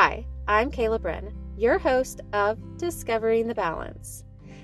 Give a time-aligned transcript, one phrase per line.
[0.00, 4.22] Hi, I'm Kayla Bren, your host of Discovering the Balance.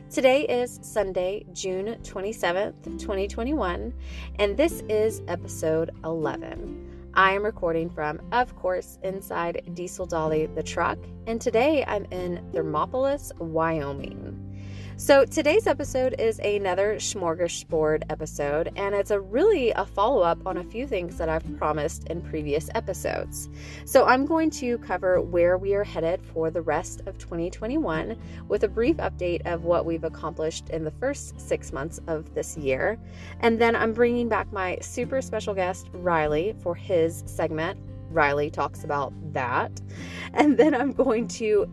[0.09, 3.93] Today is Sunday, June 27th, 2021,
[4.39, 7.11] and this is episode 11.
[7.15, 12.49] I am recording from, of course, inside Diesel Dolly the truck, and today I'm in
[12.53, 14.44] Thermopolis, Wyoming.
[14.97, 20.59] So today's episode is another smorgasbord episode, and it's a really a follow up on
[20.59, 23.51] a few things that I've promised in previous episodes.
[23.87, 28.63] So I'm going to cover where we are headed for the rest of 2021 with
[28.63, 32.97] a brief update of what we've accomplished in the first six months of this year,
[33.41, 37.81] and then I'm bringing back my super special guest Riley for his segment.
[38.11, 39.73] Riley talks about that.
[40.35, 41.69] And then I'm going to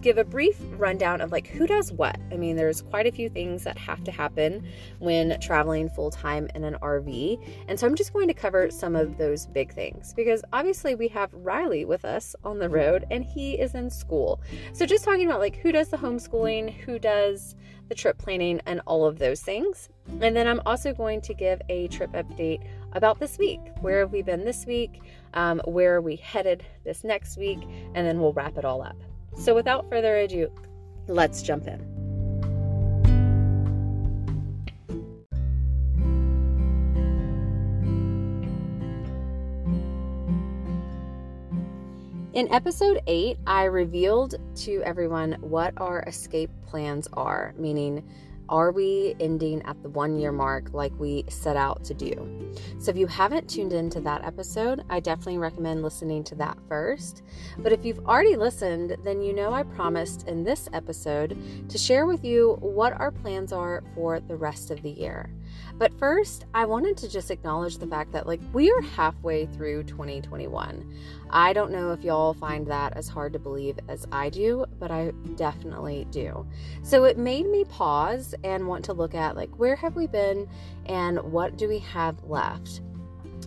[0.00, 2.18] give a brief rundown of like who does what.
[2.30, 4.66] I mean, there's quite a few things that have to happen
[4.98, 7.42] when traveling full time in an RV.
[7.68, 11.08] And so I'm just going to cover some of those big things because obviously we
[11.08, 14.40] have Riley with us on the road and he is in school.
[14.72, 17.56] So just talking about like who does the homeschooling, who does
[17.88, 19.88] the trip planning, and all of those things.
[20.20, 23.60] And then I'm also going to give a trip update about this week.
[23.80, 25.00] Where have we been this week?
[25.34, 27.60] Um, where are we headed this next week?
[27.94, 28.96] And then we'll wrap it all up.
[29.36, 30.50] So, without further ado,
[31.08, 31.96] let's jump in.
[42.36, 48.06] In episode 8, I revealed to everyone what our escape plans are, meaning
[48.48, 52.52] are we ending at the one year mark like we set out to do?
[52.78, 57.22] So, if you haven't tuned into that episode, I definitely recommend listening to that first.
[57.58, 61.36] But if you've already listened, then you know I promised in this episode
[61.68, 65.30] to share with you what our plans are for the rest of the year.
[65.78, 69.84] But first, I wanted to just acknowledge the fact that, like, we are halfway through
[69.84, 70.94] 2021.
[71.30, 74.90] I don't know if y'all find that as hard to believe as I do, but
[74.90, 76.46] I definitely do.
[76.82, 80.48] So it made me pause and want to look at, like, where have we been
[80.86, 82.80] and what do we have left?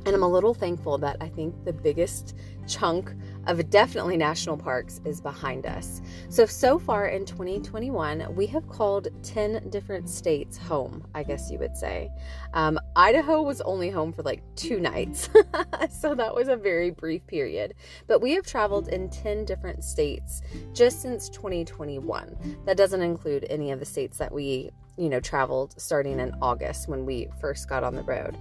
[0.06, 2.36] And I'm a little thankful that I think the biggest
[2.68, 3.14] chunk
[3.50, 6.02] of definitely national parks is behind us.
[6.30, 11.58] So, so far in 2021, we have called 10 different states home, I guess you
[11.58, 12.12] would say.
[12.54, 15.30] Um, Idaho was only home for like two nights,
[15.90, 17.74] so that was a very brief period.
[18.06, 22.60] But we have traveled in 10 different states just since 2021.
[22.66, 26.90] That doesn't include any of the states that we you know, traveled starting in August
[26.90, 28.38] when we first got on the road.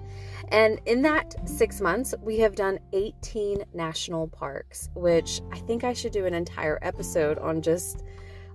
[0.48, 5.92] And in that six months, we have done 18 national parks, which I think I
[5.92, 8.02] should do an entire episode on just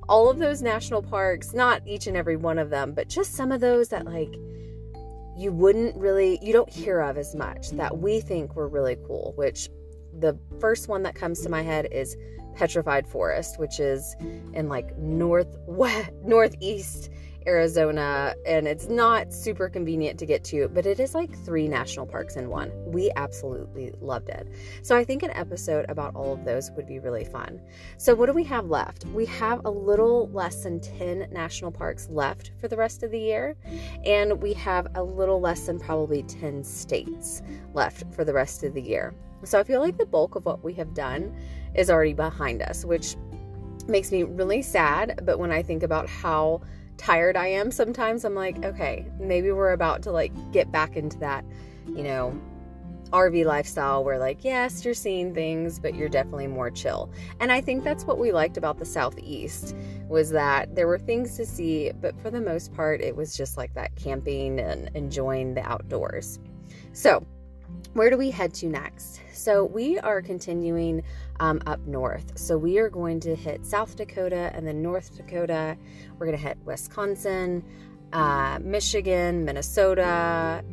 [0.09, 3.53] all of those national parks, not each and every one of them, but just some
[3.53, 4.35] of those that like
[5.37, 9.31] you wouldn't really, you don't hear of as much that we think were really cool,
[9.37, 9.69] which
[10.19, 12.17] the first one that comes to my head is
[12.55, 14.15] Petrified Forest, which is
[14.53, 17.09] in like north west, northeast
[17.47, 22.05] Arizona, and it's not super convenient to get to, but it is like three national
[22.05, 22.71] parks in one.
[22.85, 24.47] We absolutely loved it.
[24.81, 27.61] So I think an episode about all of those would be really fun.
[27.97, 29.05] So, what do we have left?
[29.07, 33.19] We have a little less than 10 national parks left for the rest of the
[33.19, 33.55] year,
[34.05, 37.41] and we have a little less than probably 10 states
[37.73, 39.13] left for the rest of the year.
[39.43, 41.35] So, I feel like the bulk of what we have done
[41.75, 43.15] is already behind us, which
[43.87, 45.19] makes me really sad.
[45.23, 46.61] But when I think about how
[46.97, 51.17] tired I am sometimes, I'm like, okay, maybe we're about to like get back into
[51.19, 51.45] that,
[51.87, 52.39] you know,
[53.13, 57.11] RV lifestyle where like, yes, you're seeing things, but you're definitely more chill.
[57.39, 59.75] And I think that's what we liked about the Southeast
[60.07, 63.55] was that there were things to see, but for the most part, it was just
[63.55, 66.39] like that camping and enjoying the outdoors.
[66.91, 67.23] So,
[67.93, 69.21] where do we head to next?
[69.43, 71.03] So, we are continuing
[71.41, 72.37] um, up north.
[72.39, 75.75] So, we are going to hit South Dakota and then North Dakota.
[76.17, 77.61] We're going to hit Wisconsin,
[78.13, 80.63] uh, Michigan, Minnesota,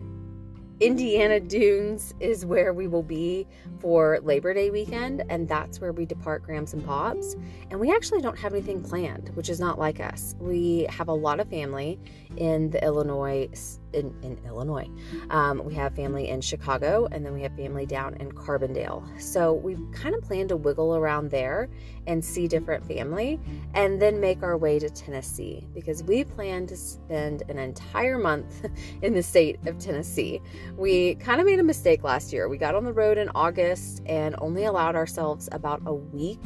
[0.81, 3.47] Indiana Dunes is where we will be
[3.81, 7.35] for Labor Day weekend, and that's where we depart Grams and Pops.
[7.71, 10.37] And we actually don't have anything planned, which is not like us.
[10.39, 11.99] We have a lot of family
[12.37, 13.49] in the Illinois
[13.93, 14.89] in, in Illinois.
[15.31, 19.05] Um, we have family in Chicago, and then we have family down in Carbondale.
[19.21, 21.69] So we kind of plan to wiggle around there
[22.07, 23.41] and see different family,
[23.75, 28.67] and then make our way to Tennessee because we plan to spend an entire month
[29.03, 30.41] in the state of Tennessee.
[30.77, 32.49] We kind of made a mistake last year.
[32.49, 36.41] We got on the road in August and only allowed ourselves about a week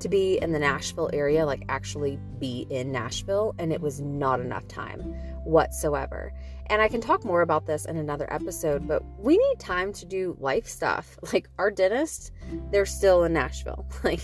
[0.00, 4.40] to be in the Nashville area, like actually be in Nashville, and it was not
[4.40, 5.00] enough time
[5.44, 6.32] whatsoever.
[6.70, 10.06] And I can talk more about this in another episode, but we need time to
[10.06, 11.18] do life stuff.
[11.32, 12.32] Like our dentist,
[12.72, 13.84] they're still in Nashville.
[14.04, 14.20] Like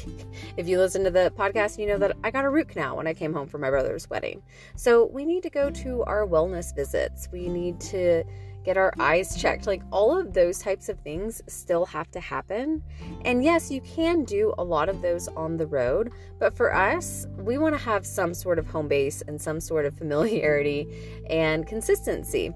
[0.56, 3.06] if you listen to the podcast, you know that I got a root canal when
[3.06, 4.42] I came home from my brother's wedding.
[4.76, 7.28] So we need to go to our wellness visits.
[7.32, 8.24] We need to
[8.66, 9.66] get our eyes checked.
[9.66, 12.82] Like all of those types of things still have to happen.
[13.24, 17.26] And yes, you can do a lot of those on the road, but for us,
[17.38, 20.86] we want to have some sort of home base and some sort of familiarity
[21.30, 22.52] and consistency.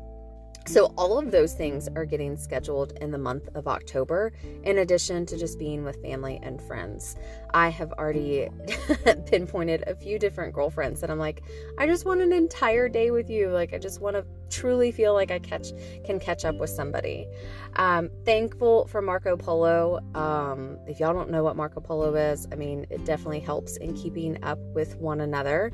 [0.70, 4.32] So, all of those things are getting scheduled in the month of October,
[4.62, 7.16] in addition to just being with family and friends.
[7.52, 8.48] I have already
[9.26, 11.42] pinpointed a few different girlfriends that I'm like,
[11.76, 13.48] I just want an entire day with you.
[13.48, 15.72] Like, I just want to truly feel like I catch
[16.04, 17.26] can catch up with somebody.
[17.74, 19.98] Um, thankful for Marco Polo.
[20.14, 23.94] Um, if y'all don't know what Marco Polo is, I mean, it definitely helps in
[23.94, 25.72] keeping up with one another,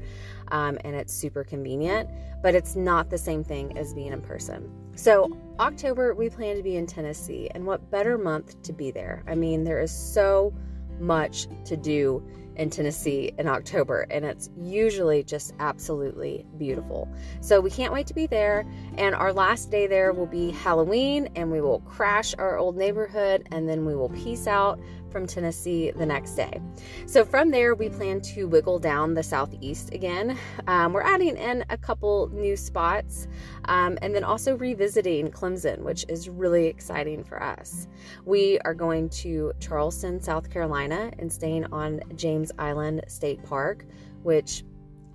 [0.52, 2.08] um, and it's super convenient.
[2.42, 4.85] But it's not the same thing as being in person.
[4.96, 9.22] So October, we plan to be in Tennessee, and what better month to be there?
[9.28, 10.54] I mean, there is so
[10.98, 12.26] much to do
[12.56, 17.08] in Tennessee in October, and it's usually just absolutely beautiful.
[17.42, 18.64] So we can't wait to be there.
[18.98, 23.46] And our last day there will be Halloween, and we will crash our old neighborhood,
[23.52, 26.60] and then we will peace out from Tennessee the next day.
[27.06, 30.36] So from there, we plan to wiggle down the southeast again.
[30.66, 33.26] Um, we're adding in a couple new spots
[33.66, 37.88] um, and then also revisiting Clemson, which is really exciting for us.
[38.24, 43.86] We are going to Charleston, South Carolina, and staying on James Island State Park,
[44.22, 44.64] which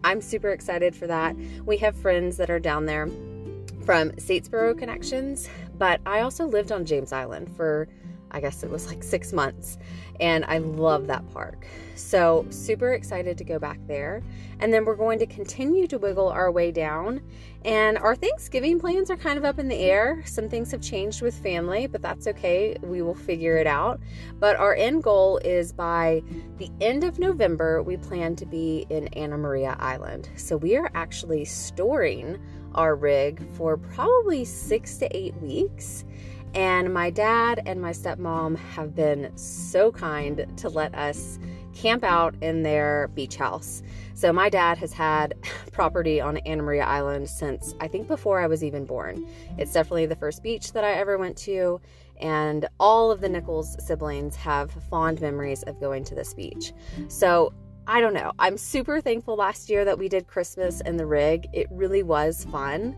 [0.03, 1.35] I'm super excited for that.
[1.63, 3.07] We have friends that are down there
[3.85, 7.87] from Statesboro Connections, but I also lived on James Island for
[8.31, 9.77] I guess it was like six months.
[10.19, 11.67] And I love that park.
[11.95, 14.23] So, super excited to go back there.
[14.59, 17.21] And then we're going to continue to wiggle our way down.
[17.63, 20.23] And our Thanksgiving plans are kind of up in the air.
[20.25, 22.77] Some things have changed with family, but that's okay.
[22.81, 23.99] We will figure it out.
[24.39, 26.23] But our end goal is by
[26.57, 30.29] the end of November, we plan to be in Anna Maria Island.
[30.35, 32.39] So, we are actually storing
[32.75, 36.05] our rig for probably six to eight weeks.
[36.53, 41.39] And my dad and my stepmom have been so kind to let us
[41.73, 43.81] camp out in their beach house.
[44.13, 45.35] So my dad has had
[45.71, 49.25] property on Anna Maria Island since I think before I was even born.
[49.57, 51.79] It's definitely the first beach that I ever went to,
[52.19, 56.73] and all of the Nichols siblings have fond memories of going to this beach.
[57.07, 57.53] So
[57.87, 58.31] I don't know.
[58.37, 61.47] I'm super thankful last year that we did Christmas in the rig.
[61.51, 62.95] It really was fun.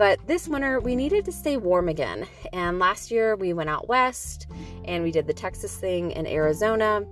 [0.00, 2.26] But this winter, we needed to stay warm again.
[2.54, 4.46] And last year, we went out west
[4.86, 7.02] and we did the Texas thing in Arizona.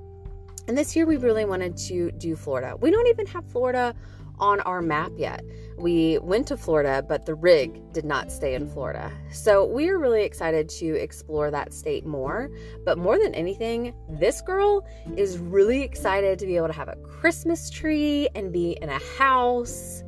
[0.66, 2.78] And this year, we really wanted to do Florida.
[2.80, 3.94] We don't even have Florida
[4.38, 5.44] on our map yet.
[5.76, 9.12] We went to Florida, but the rig did not stay in Florida.
[9.32, 12.48] So we are really excited to explore that state more.
[12.86, 16.96] But more than anything, this girl is really excited to be able to have a
[16.96, 20.02] Christmas tree and be in a house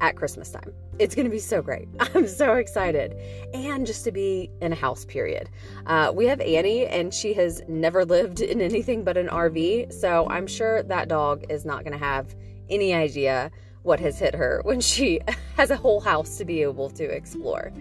[0.00, 0.72] at Christmas time.
[1.00, 1.88] It's going to be so great.
[2.14, 3.16] I'm so excited.
[3.54, 5.48] And just to be in a house, period.
[5.86, 9.94] Uh, we have Annie, and she has never lived in anything but an RV.
[9.94, 12.36] So I'm sure that dog is not going to have
[12.68, 13.50] any idea
[13.82, 15.20] what has hit her when she
[15.56, 17.72] has a whole house to be able to explore.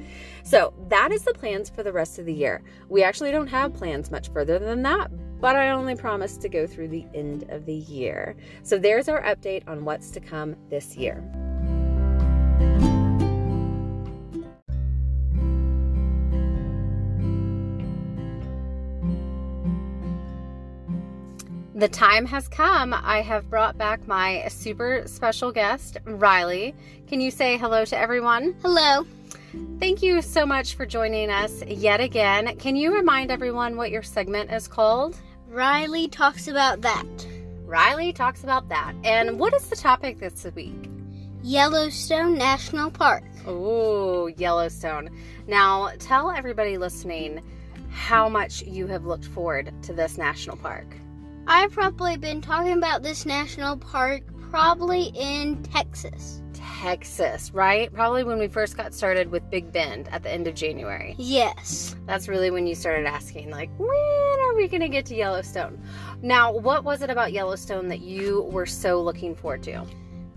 [0.44, 2.64] So that is the plans for the rest of the year.
[2.88, 6.66] We actually don't have plans much further than that, but I only promise to go
[6.66, 8.38] through the end of the year.
[8.64, 11.49] So there's our update on what's to come this year.
[21.80, 22.94] The time has come.
[22.94, 26.76] I have brought back my super special guest, Riley.
[27.08, 28.54] Can you say hello to everyone?
[28.62, 29.06] Hello.
[29.80, 32.54] Thank you so much for joining us yet again.
[32.58, 35.16] Can you remind everyone what your segment is called?
[35.48, 37.08] Riley talks about that.
[37.64, 38.94] Riley talks about that.
[39.06, 40.90] And what is the topic this week?
[41.44, 43.24] Yellowstone National Park.
[43.48, 45.12] Oh, Yellowstone.
[45.48, 47.42] Now, tell everybody listening
[47.90, 50.86] how much you have looked forward to this national park.
[51.48, 56.42] I've probably been talking about this national park probably in Texas.
[56.54, 57.92] Texas, right?
[57.94, 61.14] Probably when we first got started with Big Bend at the end of January.
[61.18, 61.96] Yes.
[62.06, 65.82] That's really when you started asking, like, when are we going to get to Yellowstone?
[66.22, 69.86] Now, what was it about Yellowstone that you were so looking forward to?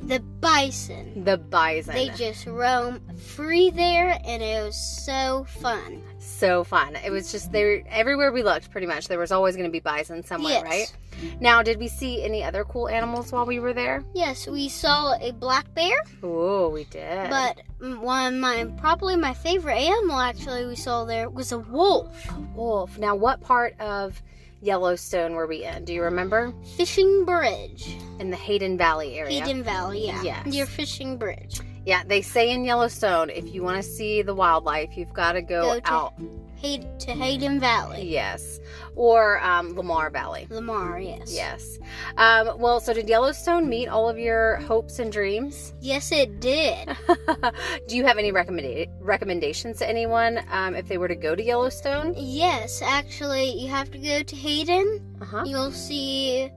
[0.05, 1.25] The bison.
[1.25, 1.95] The bison.
[1.95, 6.03] They just roam free there, and it was so fun.
[6.19, 6.97] so fun.
[6.97, 8.71] It was just there everywhere we looked.
[8.71, 10.65] Pretty much, there was always going to be bison somewhere, yes.
[10.65, 10.97] right?
[11.41, 14.03] Now, did we see any other cool animals while we were there?
[14.15, 17.31] Yes, we saw a black bear, Oh, we did.
[17.31, 17.61] but
[18.01, 22.27] one of my probably my favorite animal actually we saw there was a wolf.
[22.57, 22.99] wolf.
[22.99, 24.21] Now, what part of
[24.63, 25.85] Yellowstone were we in?
[25.85, 26.53] Do you remember?
[26.77, 29.41] Fishing bridge, In the Hayden Valley area.
[29.43, 30.47] Hayden Valley, yeah, Yes.
[30.47, 31.61] near Fishing Bridge.
[31.85, 35.43] Yeah, they say in Yellowstone, if you want to see the wildlife, you've got to
[35.43, 36.13] go, Go to- out.
[36.57, 38.61] Hay- to Hayden Valley, Yes.
[38.95, 40.47] Or um, Lamar Valley.
[40.49, 41.79] Lamar, yes, Yes.
[42.19, 45.75] Um, well, so did Yellowstone meet all of your hopes and dreams?
[45.81, 46.89] yes, it did.
[47.89, 51.43] Do you have any recommenda- recommendations to anyone um, if they were to go to
[51.43, 52.15] Yellowstone?
[52.17, 55.17] Yes, actually, you have to go to Hayden.
[55.21, 55.43] Uh huh.
[55.45, 56.49] You'll see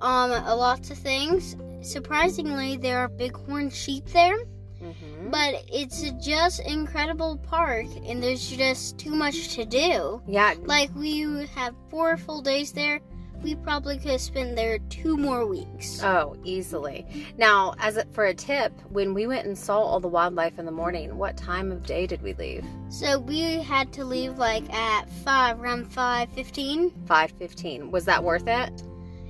[0.00, 1.54] um lots of things.
[1.82, 4.36] Surprisingly, there are bighorn sheep there,
[4.80, 10.22] hmm but it's just incredible park, and there's just too much to do.
[10.26, 10.54] Yeah.
[10.62, 13.00] Like we have four full days there.
[13.42, 16.02] We probably could spend there two more weeks.
[16.02, 17.06] Oh, easily.
[17.36, 20.64] Now, as a, for a tip, when we went and saw all the wildlife in
[20.64, 22.64] the morning, what time of day did we leave?
[22.88, 26.92] So we had to leave like at five, around five fifteen.
[27.06, 27.90] Five fifteen.
[27.90, 28.82] Was that worth it?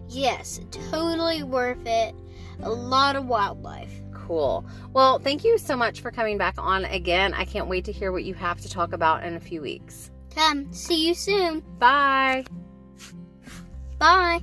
[0.09, 2.15] Yes, totally worth it.
[2.63, 3.93] A lot of wildlife.
[4.27, 4.67] Cool.
[4.93, 7.33] Well, thank you so much for coming back on again.
[7.33, 10.11] I can't wait to hear what you have to talk about in a few weeks.
[10.35, 11.61] Come, see you soon.
[11.79, 12.45] Bye.
[13.99, 14.43] Bye.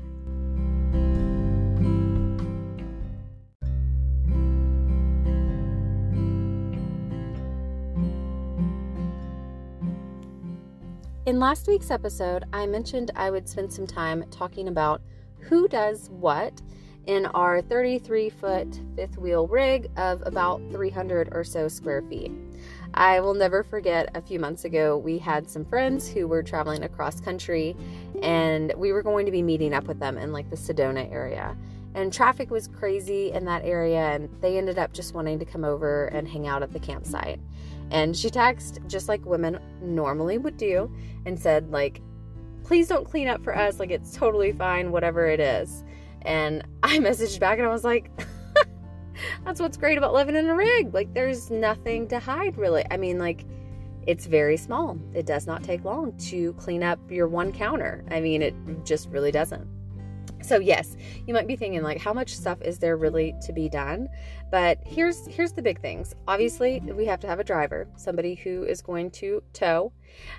[11.26, 15.02] In last week's episode, I mentioned I would spend some time talking about
[15.40, 16.62] who does what
[17.06, 22.32] in our 33 foot fifth wheel rig of about 300 or so square feet.
[22.94, 26.84] I will never forget a few months ago, we had some friends who were traveling
[26.84, 27.76] across country
[28.22, 31.58] and we were going to be meeting up with them in like the Sedona area.
[31.96, 35.64] And traffic was crazy in that area, and they ended up just wanting to come
[35.64, 37.40] over and hang out at the campsite.
[37.92, 40.92] And she texted, just like women normally would do,
[41.26, 42.02] and said, like,
[42.64, 43.80] please don't clean up for us.
[43.80, 45.84] Like, it's totally fine, whatever it is.
[46.26, 48.12] And I messaged back and I was like,
[49.46, 50.94] that's what's great about living in a rig.
[50.94, 52.86] Like, there's nothing to hide, really.
[52.90, 53.46] I mean, like,
[54.06, 54.98] it's very small.
[55.14, 58.04] It does not take long to clean up your one counter.
[58.12, 58.54] I mean, it
[58.84, 59.68] just really doesn't.
[60.44, 63.70] So yes, you might be thinking like how much stuff is there really to be
[63.70, 64.10] done?
[64.52, 66.14] But here's here's the big things.
[66.28, 69.94] Obviously, we have to have a driver, somebody who is going to tow.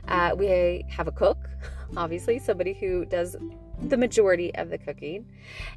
[0.07, 1.49] Uh, we have a cook,
[1.97, 3.35] obviously, somebody who does
[3.83, 5.27] the majority of the cooking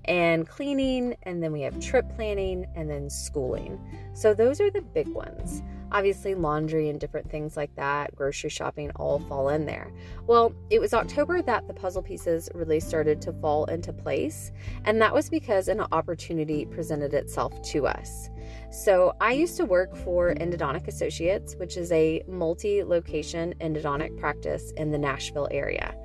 [0.05, 3.79] and cleaning, and then we have trip planning and then schooling.
[4.13, 5.61] So those are the big ones.
[5.91, 9.93] Obviously, laundry and different things like that, grocery shopping all fall in there.
[10.25, 14.51] Well, it was October that the puzzle pieces really started to fall into place,
[14.83, 18.29] and that was because an opportunity presented itself to us.
[18.69, 24.71] So, I used to work for Endodontic Associates, which is a multi location endodontic practice
[24.75, 25.95] in the Nashville area.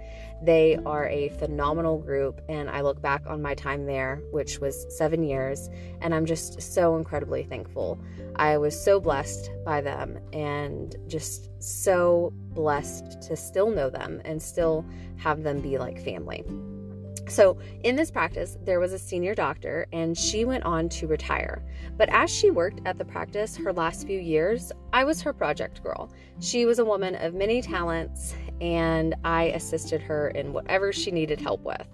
[0.42, 4.86] They are a phenomenal group, and I look back on my time there, which was
[4.96, 5.70] seven years,
[6.00, 8.00] and I'm just so incredibly thankful.
[8.34, 14.42] I was so blessed by them and just so blessed to still know them and
[14.42, 14.84] still
[15.16, 16.44] have them be like family.
[17.28, 21.64] So, in this practice, there was a senior doctor and she went on to retire.
[21.96, 25.82] But as she worked at the practice her last few years, I was her project
[25.84, 26.10] girl.
[26.40, 31.40] She was a woman of many talents and I assisted her in whatever she needed
[31.40, 31.84] help with.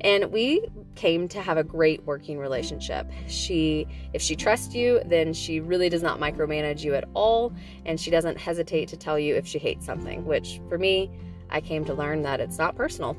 [0.00, 3.10] And we came to have a great working relationship.
[3.26, 7.52] She if she trusts you, then she really does not micromanage you at all
[7.84, 11.10] and she doesn't hesitate to tell you if she hates something, which for me
[11.54, 13.16] I came to learn that it's not personal.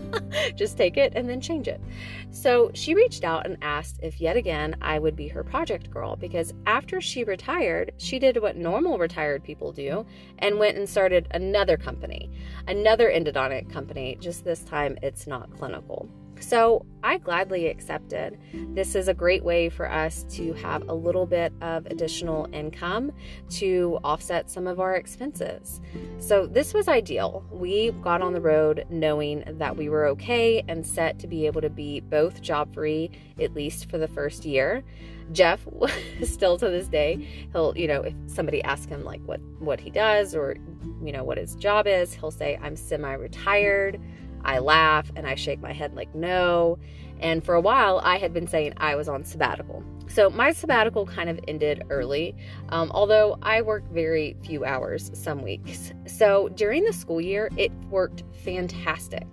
[0.56, 1.82] Just take it and then change it.
[2.30, 6.16] So she reached out and asked if yet again I would be her project girl
[6.16, 10.06] because after she retired, she did what normal retired people do
[10.38, 12.30] and went and started another company,
[12.66, 14.16] another endodontic company.
[14.18, 16.08] Just this time it's not clinical.
[16.44, 18.38] So I gladly accepted.
[18.74, 23.12] This is a great way for us to have a little bit of additional income
[23.52, 25.80] to offset some of our expenses.
[26.18, 27.46] So this was ideal.
[27.50, 31.62] We got on the road knowing that we were okay and set to be able
[31.62, 33.10] to be both job free,
[33.40, 34.84] at least for the first year.
[35.32, 35.66] Jeff,
[36.22, 39.88] still to this day, he'll, you know, if somebody asks him like what what he
[39.88, 40.56] does or
[41.02, 43.98] you know what his job is, he'll say, "I'm semi-retired."
[44.44, 46.78] I laugh and I shake my head like no.
[47.20, 49.82] And for a while, I had been saying I was on sabbatical.
[50.08, 52.36] So my sabbatical kind of ended early,
[52.68, 55.92] um, although I worked very few hours some weeks.
[56.06, 59.26] So during the school year, it worked fantastic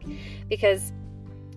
[0.48, 0.94] because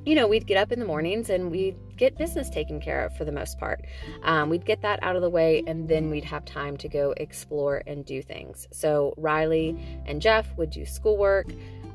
[0.04, 3.16] you know, we'd get up in the mornings and we'd get business taken care of
[3.16, 3.86] for the most part.
[4.22, 7.14] Um, we'd get that out of the way and then we'd have time to go
[7.16, 8.68] explore and do things.
[8.70, 11.46] So Riley and Jeff would do schoolwork.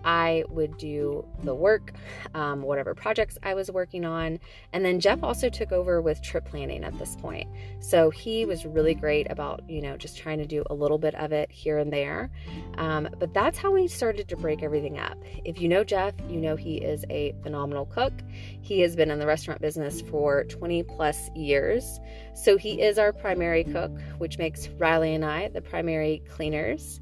[0.04, 1.94] I would do the work,
[2.34, 4.40] um, whatever projects I was working on.
[4.74, 7.50] And then Jeff also took over with trip planning at this point.
[7.80, 11.16] So he was really great about, you know, just trying to do a little bit
[11.16, 12.30] of it here and there.
[12.78, 15.18] Um, but that's how we started to break everything up.
[15.46, 18.14] If you know Jeff, you know he is a phenomenal cook.
[18.62, 22.00] He has been in the restaurant business for 20 plus years.
[22.34, 27.02] So he is our primary cook, which makes Riley and I the primary cleaners.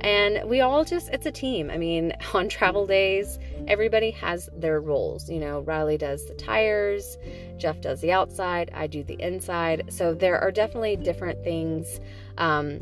[0.00, 1.70] And we all just, it's a team.
[1.70, 5.28] I mean, on travel days, everybody has their roles.
[5.28, 7.18] You know, Riley does the tires,
[7.56, 9.92] Jeff does the outside, I do the inside.
[9.92, 12.00] So there are definitely different things
[12.38, 12.80] um,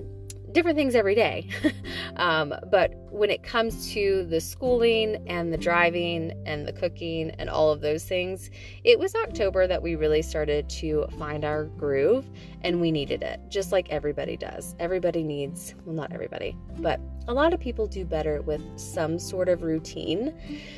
[0.57, 1.47] different things every day.
[2.17, 7.51] um, but when it comes to the schooling and the driving and the cooking and
[7.51, 8.51] all of those things,
[8.83, 12.27] it was October that we really started to find our groove
[12.63, 14.75] and we needed it, just like everybody does.
[14.79, 19.51] Everybody needs, well, not everybody, but a lot of people do better with some sort
[19.51, 20.33] of routine.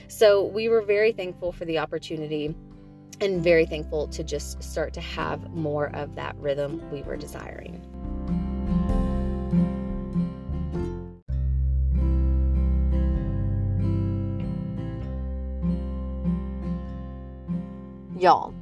[0.09, 2.53] So we were very thankful for the opportunity
[3.21, 7.81] and very thankful to just start to have more of that rhythm we were desiring.
[18.19, 18.53] Y'all,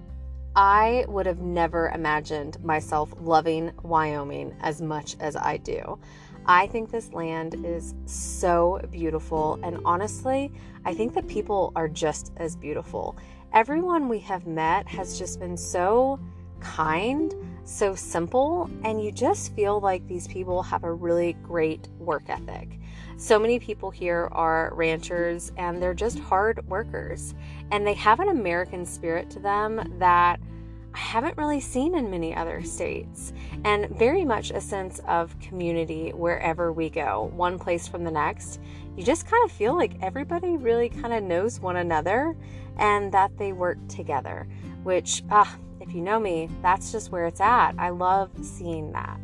[0.55, 5.99] I would have never imagined myself loving Wyoming as much as I do.
[6.45, 10.53] I think this land is so beautiful, and honestly,
[10.85, 13.17] I think the people are just as beautiful.
[13.55, 16.21] Everyone we have met has just been so
[16.61, 17.35] kind,
[17.65, 22.79] so simple, and you just feel like these people have a really great work ethic.
[23.19, 27.35] So many people here are ranchers and they're just hard workers,
[27.71, 30.39] and they have an American spirit to them that
[30.95, 33.33] I haven't really seen in many other states,
[33.65, 38.61] and very much a sense of community wherever we go, one place from the next.
[38.97, 42.37] You just kind of feel like everybody really kind of knows one another
[42.79, 44.47] and that they work together,
[44.85, 47.75] which, ah, if you know me, that's just where it's at.
[47.79, 49.21] I love seeing that.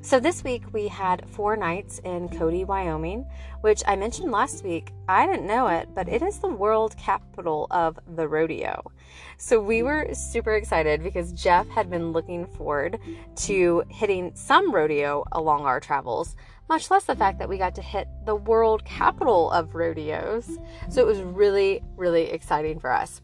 [0.00, 3.26] So this week we had four nights in Cody, Wyoming,
[3.62, 4.92] which I mentioned last week.
[5.08, 8.90] I didn't know it, but it is the world capital of the rodeo.
[9.38, 12.98] So we were super excited because Jeff had been looking forward
[13.36, 16.36] to hitting some rodeo along our travels,
[16.68, 20.58] much less the fact that we got to hit the world capital of rodeos.
[20.88, 23.20] So it was really, really exciting for us.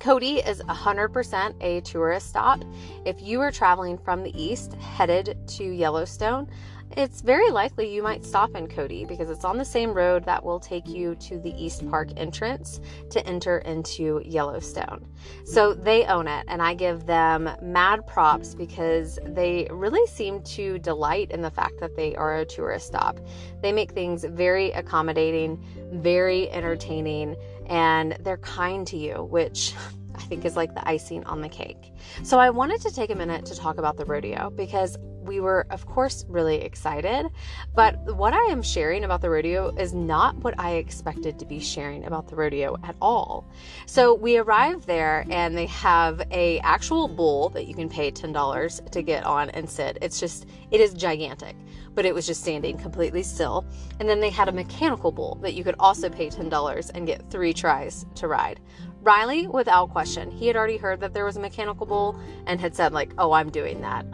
[0.00, 2.62] Cody is 100% a tourist stop.
[3.04, 6.48] If you are traveling from the east headed to Yellowstone,
[6.96, 10.42] it's very likely you might stop in Cody because it's on the same road that
[10.42, 12.80] will take you to the East Park entrance
[13.10, 15.06] to enter into Yellowstone.
[15.44, 20.78] So they own it, and I give them mad props because they really seem to
[20.78, 23.20] delight in the fact that they are a tourist stop.
[23.60, 27.36] They make things very accommodating, very entertaining
[27.68, 29.74] and they're kind to you, which
[30.14, 31.92] I think is like the icing on the cake.
[32.22, 35.66] So I wanted to take a minute to talk about the rodeo because we were,
[35.70, 37.30] of course, really excited.
[37.74, 41.60] But what I am sharing about the rodeo is not what I expected to be
[41.60, 43.46] sharing about the rodeo at all.
[43.86, 48.90] So we arrive there and they have a actual bull that you can pay $10
[48.90, 49.98] to get on and sit.
[50.00, 51.54] It's just, it is gigantic,
[51.98, 53.66] but it was just standing completely still.
[53.98, 57.28] And then they had a mechanical bull that you could also pay $10 and get
[57.28, 58.60] three tries to ride.
[59.00, 62.76] Riley, without question, he had already heard that there was a mechanical bull and had
[62.76, 64.06] said, like, oh, I'm doing that.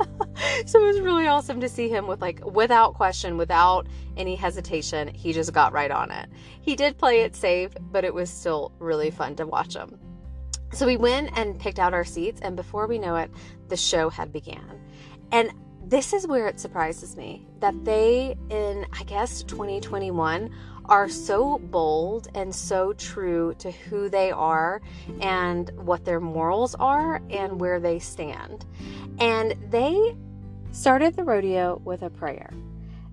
[0.66, 5.12] so it was really awesome to see him with, like, without question, without any hesitation,
[5.12, 6.30] he just got right on it.
[6.62, 9.98] He did play it safe, but it was still really fun to watch him.
[10.72, 13.30] So we went and picked out our seats, and before we know it,
[13.68, 14.80] the show had began.
[15.32, 15.52] And
[15.88, 20.50] this is where it surprises me that they, in I guess 2021,
[20.86, 24.82] are so bold and so true to who they are
[25.20, 28.66] and what their morals are and where they stand.
[29.20, 30.16] And they
[30.72, 32.50] started the rodeo with a prayer.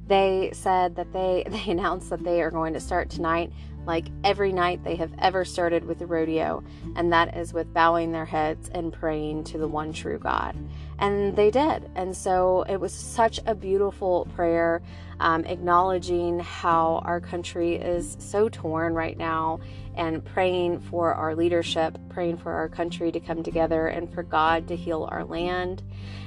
[0.07, 3.53] They said that they they announced that they are going to start tonight
[3.85, 6.63] like every night they have ever started with the rodeo,
[6.95, 10.55] and that is with bowing their heads and praying to the one true God.
[10.99, 11.89] And they did.
[11.95, 14.81] And so it was such a beautiful prayer,
[15.19, 19.59] um, acknowledging how our country is so torn right now
[19.95, 24.67] and praying for our leadership, praying for our country to come together and for God
[24.69, 25.83] to heal our land,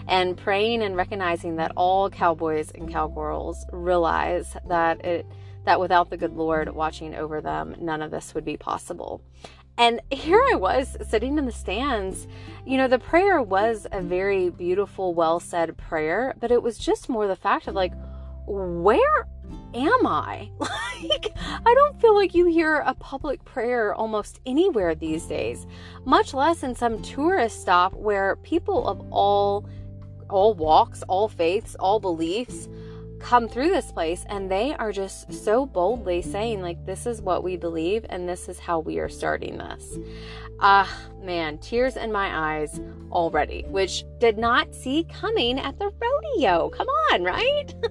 [0.09, 5.27] and praying and recognizing that all cowboys and cowgirls realize that it
[5.67, 9.21] that without the good Lord watching over them, none of this would be possible.
[9.79, 12.27] And here I was sitting in the stands.
[12.65, 17.11] You know, the prayer was a very beautiful, well said prayer, but it was just
[17.11, 17.93] more the fact of like,
[18.47, 19.29] where
[19.75, 20.51] am I?
[21.11, 25.67] Like, I don't feel like you hear a public prayer almost anywhere these days,
[26.07, 29.69] much less in some tourist stop where people of all
[30.31, 32.67] all walks, all faiths, all beliefs
[33.27, 37.43] come through this place and they are just so boldly saying like this is what
[37.43, 39.99] we believe and this is how we are starting this.
[40.61, 45.91] Ah uh, man tears in my eyes already which did not see coming at the
[46.01, 46.69] rodeo.
[46.71, 47.75] Come on right?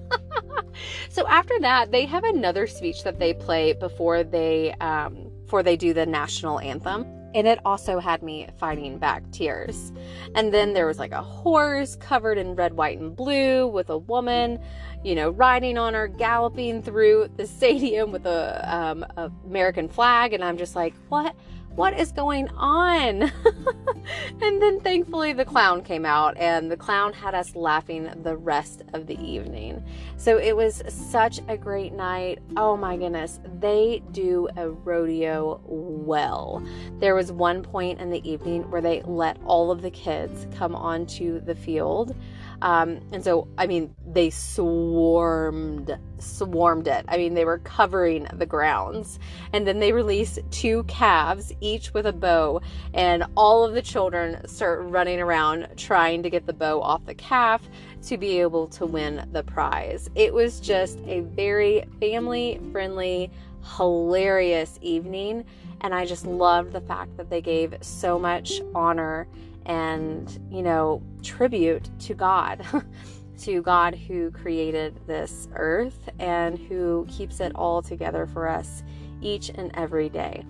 [1.08, 5.76] So after that they have another speech that they play before they um before they
[5.76, 9.92] do the national anthem and it also had me fighting back tears.
[10.34, 13.98] And then there was like a horse covered in red, white, and blue with a
[13.98, 14.58] woman
[15.04, 19.06] you know, riding on her, galloping through the stadium with a, um,
[19.44, 21.36] American flag, and I'm just like, what?
[21.76, 23.22] What is going on?
[24.40, 28.82] and then thankfully the clown came out and the clown had us laughing the rest
[28.94, 29.84] of the evening.
[30.16, 32.38] So it was such a great night.
[32.56, 36.66] Oh my goodness, they do a rodeo well.
[36.98, 40.74] There was one point in the evening where they let all of the kids come
[40.74, 42.16] onto the field
[42.62, 47.04] um, and so, I mean, they swarmed, swarmed it.
[47.08, 49.18] I mean, they were covering the grounds.
[49.52, 52.62] And then they released two calves, each with a bow,
[52.94, 57.14] and all of the children start running around trying to get the bow off the
[57.14, 57.62] calf
[58.04, 60.08] to be able to win the prize.
[60.14, 63.30] It was just a very family friendly,
[63.76, 65.44] hilarious evening.
[65.82, 69.28] And I just loved the fact that they gave so much honor
[69.66, 72.64] and, you know, tribute to God,
[73.42, 78.82] to God who created this earth and who keeps it all together for us
[79.20, 80.44] each and every day.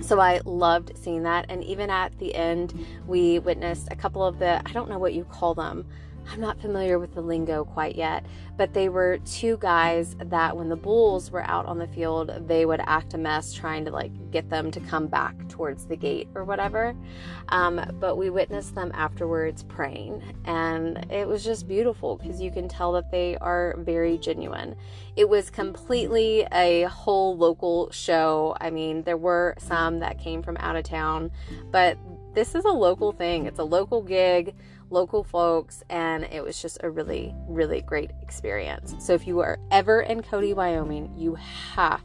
[0.00, 1.46] So I loved seeing that.
[1.48, 5.14] And even at the end, we witnessed a couple of the, I don't know what
[5.14, 5.86] you call them,
[6.28, 8.24] I'm not familiar with the lingo quite yet,
[8.56, 12.66] but they were two guys that when the Bulls were out on the field, they
[12.66, 16.28] would act a mess trying to like get them to come back towards the gate
[16.34, 16.94] or whatever.
[17.48, 22.68] Um, but we witnessed them afterwards praying, and it was just beautiful because you can
[22.68, 24.76] tell that they are very genuine.
[25.16, 28.56] It was completely a whole local show.
[28.60, 31.32] I mean, there were some that came from out of town,
[31.70, 31.98] but
[32.34, 34.54] this is a local thing, it's a local gig
[34.90, 38.94] local folks, and it was just a really, really great experience.
[38.98, 41.36] So if you are ever in Cody, Wyoming, you
[41.74, 42.02] have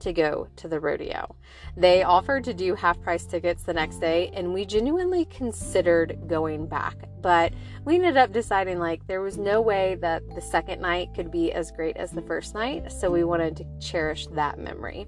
[0.00, 1.34] to go to the rodeo.
[1.76, 6.66] They offered to do half price tickets the next day, and we genuinely considered going
[6.66, 11.08] back, but we ended up deciding like there was no way that the second night
[11.14, 15.06] could be as great as the first night, so we wanted to cherish that memory.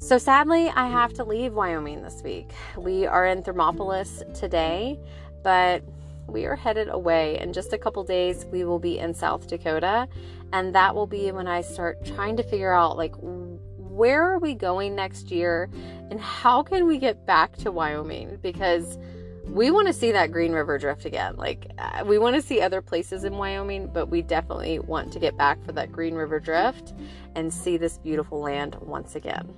[0.00, 2.50] So sadly, I have to leave Wyoming this week.
[2.76, 4.98] We are in Thermopolis today,
[5.42, 5.82] but
[6.28, 7.38] we are headed away.
[7.38, 10.08] In just a couple days, we will be in South Dakota,
[10.52, 14.54] and that will be when I start trying to figure out like where are we
[14.54, 15.68] going next year
[16.10, 18.98] and how can we get back to Wyoming because
[19.44, 21.36] we want to see that Green River drift again.
[21.36, 25.18] Like, uh, we want to see other places in Wyoming, but we definitely want to
[25.18, 26.92] get back for that Green River drift
[27.34, 29.48] and see this beautiful land once again.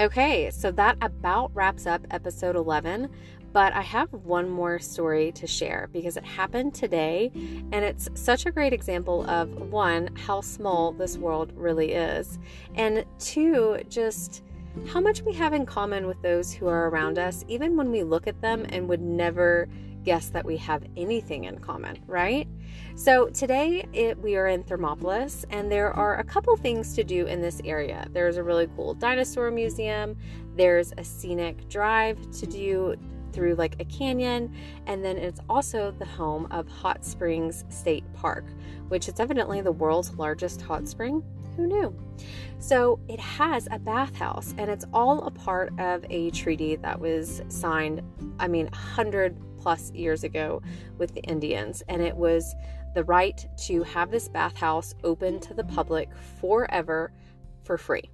[0.00, 3.08] Okay, so that about wraps up episode 11.
[3.52, 7.32] But I have one more story to share because it happened today,
[7.72, 12.38] and it's such a great example of one, how small this world really is,
[12.76, 14.44] and two, just
[14.86, 18.04] how much we have in common with those who are around us, even when we
[18.04, 19.66] look at them and would never
[20.04, 22.48] guess that we have anything in common, right?
[22.94, 27.26] So today it, we are in Thermopolis, and there are a couple things to do
[27.26, 28.06] in this area.
[28.12, 30.16] There's a really cool dinosaur museum,
[30.56, 32.96] there's a scenic drive to do
[33.32, 34.54] through like a canyon,
[34.86, 38.46] and then it's also the home of Hot Springs State Park,
[38.88, 41.22] which is evidently the world's largest hot spring.
[41.56, 41.96] Who knew?
[42.58, 47.42] So it has a bathhouse, and it's all a part of a treaty that was
[47.48, 48.02] signed,
[48.38, 50.62] I mean, 100 plus years ago
[50.98, 52.54] with the Indians, and it was
[52.94, 56.08] the right to have this bathhouse open to the public
[56.40, 57.12] forever
[57.62, 58.10] for free.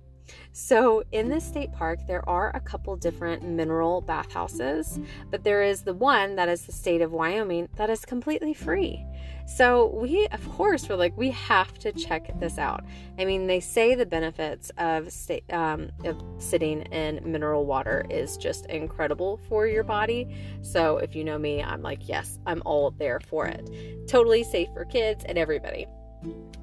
[0.53, 4.99] So, in this state park, there are a couple different mineral bathhouses,
[5.31, 9.05] but there is the one that is the state of Wyoming that is completely free.
[9.47, 12.85] So, we, of course, were like, we have to check this out.
[13.19, 18.37] I mean, they say the benefits of, state, um, of sitting in mineral water is
[18.37, 20.35] just incredible for your body.
[20.63, 24.09] So, if you know me, I'm like, yes, I'm all there for it.
[24.09, 25.87] Totally safe for kids and everybody.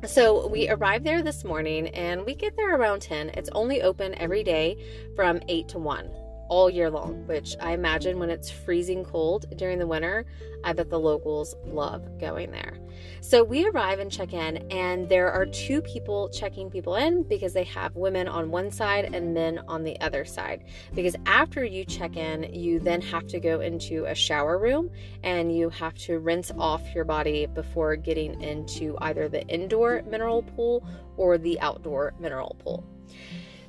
[0.08, 3.30] So we arrived there this morning and we get there around 10.
[3.30, 4.76] It's only open every day
[5.15, 6.10] from 8 to 1
[6.52, 10.26] all year long, which I imagine when it's freezing cold during the winter,
[10.66, 12.78] I bet the locals love going there.
[13.22, 17.54] So we arrive and check in, and there are two people checking people in because
[17.54, 20.66] they have women on one side and men on the other side.
[20.94, 24.92] Because after you check in, you then have to go into a shower room
[25.24, 30.44] and you have to rinse off your body before getting into either the indoor mineral
[30.44, 30.86] pool
[31.16, 32.86] or the outdoor mineral pool.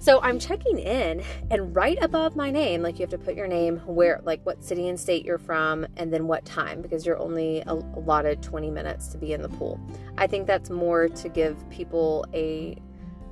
[0.03, 3.47] So I'm checking in, and right above my name, like you have to put your
[3.47, 7.21] name, where, like what city and state you're from, and then what time, because you're
[7.21, 9.79] only allotted 20 minutes to be in the pool.
[10.19, 12.77] I think that's more to give people a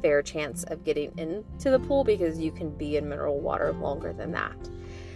[0.01, 4.13] fair chance of getting into the pool because you can be in mineral water longer
[4.13, 4.55] than that.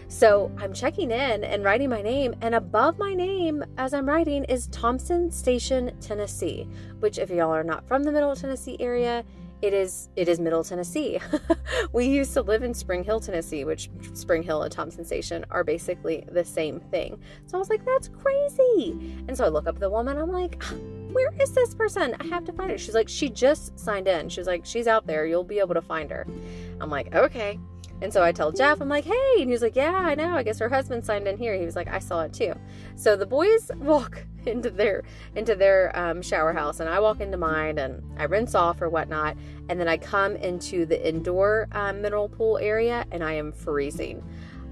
[0.09, 4.43] So I'm checking in and writing my name, and above my name as I'm writing
[4.47, 9.25] is Thompson Station, Tennessee, which, if y'all are not from the Middle Tennessee area,
[9.65, 11.19] it is it is middle tennessee.
[11.93, 15.65] We used to live in spring hill tennessee which spring hill and thompson station are
[15.65, 17.19] basically the same thing.
[17.47, 19.15] So i was like that's crazy.
[19.27, 20.75] And so i look up the woman i'm like ah,
[21.13, 22.15] where is this person?
[22.21, 22.79] I have to find her.
[22.79, 24.29] She's like she just signed in.
[24.29, 25.25] She's like she's out there.
[25.25, 26.27] You'll be able to find her.
[26.81, 27.59] I'm like okay.
[28.03, 29.37] And so I tell Jeff, I'm like, hey.
[29.39, 30.35] And he's like, yeah, I know.
[30.35, 31.55] I guess her husband signed in here.
[31.55, 32.53] He was like, I saw it too.
[32.97, 35.03] So the boys walk into their
[35.35, 38.89] into their um, shower house, and I walk into mine, and I rinse off or
[38.89, 39.37] whatnot,
[39.69, 44.23] and then I come into the indoor um, mineral pool area, and I am freezing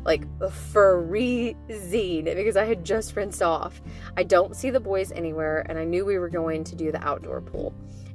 [0.05, 3.81] like freezing because I had just rinsed off.
[4.17, 7.03] I don't see the boys anywhere, and I knew we were going to do the
[7.07, 7.73] outdoor pool.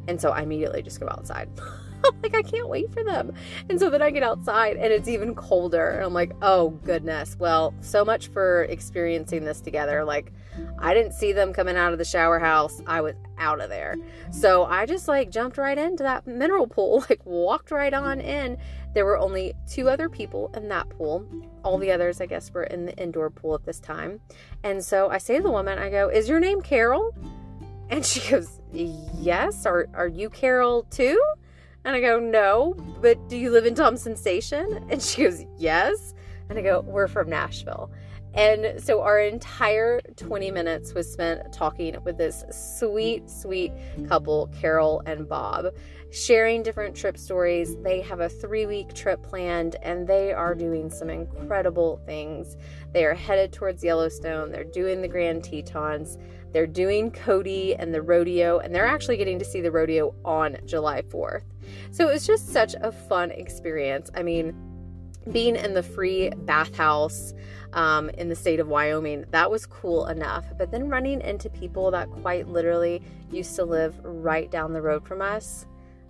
[0.08, 1.50] And so I immediately just go outside.
[2.24, 3.34] Like, I can't wait for them.
[3.70, 5.92] And so then I get outside and it's even colder.
[5.92, 7.38] And I'm like, oh goodness.
[7.40, 10.04] Well, so much for experiencing this together.
[10.04, 10.34] Like,
[10.80, 12.82] I didn't see them coming out of the shower house.
[12.88, 13.96] I was out of there.
[14.32, 18.58] So I just like jumped right into that mineral pool, like walked right on in.
[18.94, 21.26] There were only two other people in that pool.
[21.64, 24.20] All the others, I guess, were in the indoor pool at this time.
[24.64, 27.14] And so I say to the woman, I go, Is your name Carol?
[27.90, 29.66] And she goes, Yes.
[29.66, 31.22] Are, are you Carol too?
[31.88, 34.86] And I go, No, but do you live in Thompson Station?
[34.90, 36.14] And she goes, Yes.
[36.50, 37.90] And I go, We're from Nashville.
[38.34, 43.72] And so our entire 20 minutes was spent talking with this sweet, sweet
[44.10, 45.74] couple, Carol and Bob,
[46.12, 47.76] sharing different trip stories.
[47.84, 52.58] They have a three week trip planned and they are doing some incredible things.
[52.94, 56.18] They are headed towards Yellowstone, they're doing the Grand Tetons.
[56.54, 60.58] They're doing Cody and the rodeo, and they're actually getting to see the rodeo on
[60.66, 61.44] July 4th.
[61.92, 64.10] So it was just such a fun experience.
[64.16, 64.56] I mean,
[65.32, 67.34] being in the free bathhouse
[67.74, 70.46] um, in the state of Wyoming, that was cool enough.
[70.58, 75.06] But then running into people that quite literally used to live right down the road
[75.06, 75.66] from us,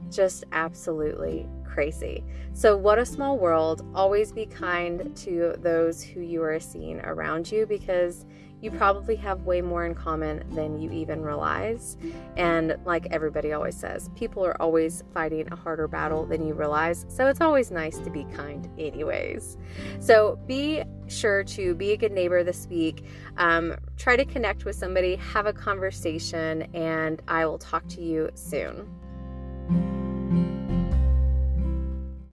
[0.10, 2.24] just absolutely crazy.
[2.54, 3.86] So, what a small world.
[3.94, 8.26] Always be kind to those who you are seeing around you because
[8.62, 11.98] you probably have way more in common than you even realize.
[12.36, 17.06] And like everybody always says, people are always fighting a harder battle than you realize.
[17.08, 19.58] So it's always nice to be kind, anyways.
[20.00, 23.06] So be sure to be a good neighbor this week.
[23.38, 28.32] Um, try to connect with somebody, have a conversation, and I will talk to you
[28.34, 28.90] soon.